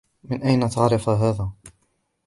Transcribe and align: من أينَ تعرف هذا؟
من 0.23 0.43
أينَ 0.43 0.69
تعرف 0.69 1.09
هذا؟ 1.09 1.49